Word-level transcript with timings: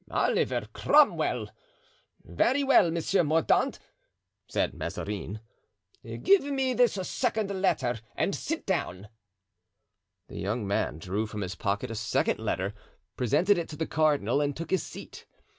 "Oliver 0.09 0.67
Cromwell." 0.73 1.51
"Very 2.23 2.63
well, 2.63 2.89
Monsieur 2.89 3.23
Mordaunt," 3.23 3.77
said 4.47 4.73
Mazarin, 4.73 5.41
"give 6.23 6.41
me 6.45 6.73
this 6.73 6.93
second 7.07 7.51
letter 7.61 7.99
and 8.15 8.33
sit 8.33 8.65
down." 8.65 9.09
The 10.27 10.39
young 10.39 10.65
man 10.65 10.97
drew 10.97 11.27
from 11.27 11.41
his 11.41 11.53
pocket 11.53 11.91
a 11.91 11.95
second 11.95 12.39
letter, 12.39 12.73
presented 13.15 13.59
it 13.59 13.69
to 13.69 13.75
the 13.75 13.85
cardinal, 13.85 14.41
and 14.41 14.57
took 14.57 14.71
his 14.71 14.81
seat. 14.81 15.27